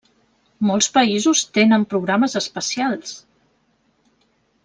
Molts 0.69 0.87
països 0.95 1.43
tenen 1.57 1.85
programes 1.91 2.35
espacials. 2.41 3.13